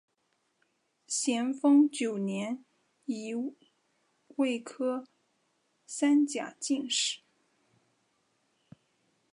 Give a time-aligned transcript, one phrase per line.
[1.05, 2.65] 咸丰九年
[3.05, 3.35] 己
[4.37, 5.07] 未科
[5.85, 7.19] 三甲进士。